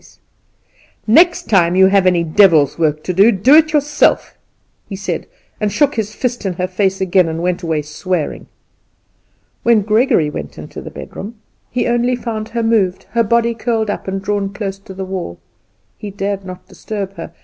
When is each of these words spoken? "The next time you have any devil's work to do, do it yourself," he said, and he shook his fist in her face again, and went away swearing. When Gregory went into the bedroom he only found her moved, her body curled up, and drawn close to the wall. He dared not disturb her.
"The 1.05 1.11
next 1.11 1.43
time 1.47 1.75
you 1.75 1.85
have 1.85 2.07
any 2.07 2.23
devil's 2.23 2.79
work 2.79 3.03
to 3.03 3.13
do, 3.13 3.31
do 3.31 3.53
it 3.53 3.71
yourself," 3.71 4.33
he 4.89 4.95
said, 4.95 5.27
and 5.59 5.69
he 5.69 5.75
shook 5.77 5.93
his 5.93 6.15
fist 6.15 6.43
in 6.43 6.53
her 6.53 6.65
face 6.67 7.01
again, 7.01 7.27
and 7.29 7.43
went 7.43 7.61
away 7.61 7.83
swearing. 7.83 8.47
When 9.61 9.83
Gregory 9.83 10.31
went 10.31 10.57
into 10.57 10.81
the 10.81 10.89
bedroom 10.89 11.35
he 11.69 11.85
only 11.85 12.15
found 12.15 12.49
her 12.49 12.63
moved, 12.63 13.03
her 13.11 13.21
body 13.21 13.53
curled 13.53 13.91
up, 13.91 14.07
and 14.07 14.19
drawn 14.19 14.51
close 14.51 14.79
to 14.79 14.95
the 14.95 15.05
wall. 15.05 15.37
He 15.99 16.09
dared 16.09 16.45
not 16.45 16.67
disturb 16.67 17.13
her. 17.17 17.31